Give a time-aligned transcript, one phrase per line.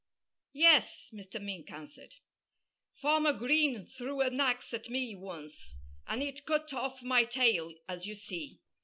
[0.53, 1.39] "Yes!" Mr.
[1.39, 2.15] Mink answered.
[2.95, 5.75] "Farmer Green threw an axe at me once.
[6.07, 8.61] And it cut off my tail, as you see.